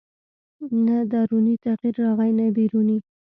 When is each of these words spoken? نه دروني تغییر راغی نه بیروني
نه 0.85 0.97
دروني 1.11 1.55
تغییر 1.65 1.95
راغی 2.05 2.31
نه 2.39 2.45
بیروني 2.55 2.97